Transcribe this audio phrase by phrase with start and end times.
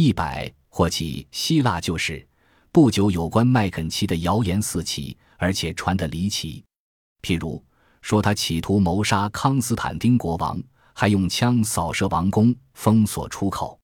[0.00, 2.24] 一百或其希腊旧事，
[2.70, 6.64] 不久有关麦肯齐的谣言四起，而且传得离奇。
[7.20, 7.60] 譬如
[8.00, 10.62] 说他企图谋杀康斯坦丁国王，
[10.94, 13.76] 还用枪扫射王宫，封锁出口，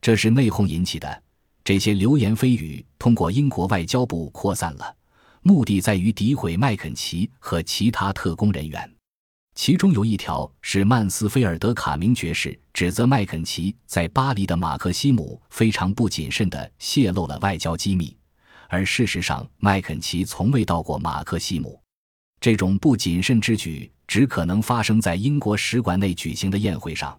[0.00, 1.22] 这是内讧引起的。
[1.62, 4.96] 这些流言蜚语通过英国外交部扩散了，
[5.42, 8.92] 目的在于诋毁麦肯齐和其他特工人员。
[9.54, 18.16] 其中有一条是曼斯菲尔德卡明爵士指责麦肯齐在巴黎的马克西姆非常不谨慎地泄露了外交机密，
[18.68, 21.80] 而事实上麦肯齐从未到过马克西姆。
[22.40, 27.16] 这种不谨慎之举只可能发生在英国使馆内举行的宴会上，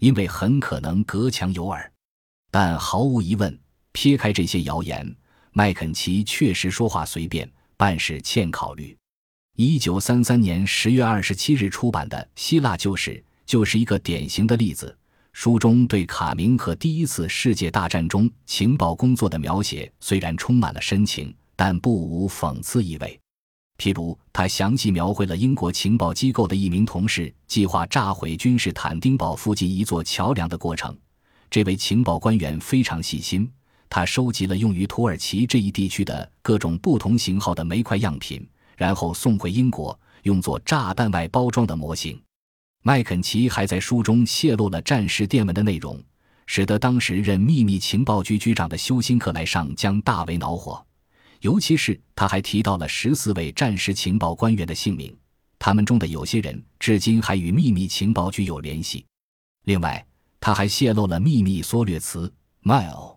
[0.00, 1.90] 因为很可能隔墙有耳。
[2.50, 3.58] 但毫无疑问，
[3.92, 5.16] 撇开这些谣言，
[5.52, 8.94] 麦肯齐确实说话随便，办事欠考虑。
[9.58, 13.12] 一九三三年十月二十七日出版的《希腊旧史》
[13.46, 14.94] 就是一个典型的例子。
[15.32, 23.18] 书中对卡明和第一次世界大战中情报工作的描写虽然充满了深情，但不无讽刺意味。
[23.78, 30.94] 譬如，他详细描绘了英国情报机构的一名同事计划炸毁君士坦丁堡附近一座桥梁的过程。
[31.48, 33.50] 这位情报官员非常细心，
[33.88, 38.46] 他收集了用于土耳其这一地区的各种不同型号的煤块样品。
[38.76, 42.20] 然后送回英国，用作炸弹外包装的模型。
[42.82, 46.00] 麦肯齐还在书中泄露了战时电文的内容，
[46.46, 50.84] 使得当时任秘密情报局局长的休辛克莱上将大为恼火。
[51.40, 55.14] 尤其是他还提到了十四位战时情报官员的姓名，
[55.58, 59.04] 他们中的有些人至今还与秘密情报局有联系。
[59.64, 60.06] 另外，
[60.38, 63.15] 他还泄露了秘密缩略词 “mile”。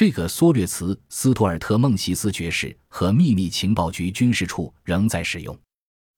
[0.00, 5.54] 这个缩略词，斯图尔特·孟西斯爵士和秘密情报局军事处仍在使用。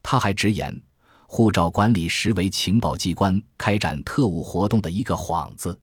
[0.05, 0.81] 他还直言，
[1.27, 5.77] 护照管理实为情报机关开展特务活动的一个幌子，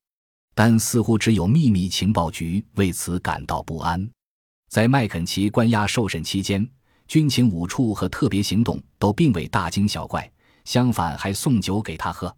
[0.56, 4.10] 但似乎只有秘密情报局为此感到不安。
[4.70, 6.66] 在麦肯齐关押受审期间，
[7.06, 10.32] 军情五处和特别行动都并未大惊小怪，
[10.64, 12.34] 相反还送酒给他喝。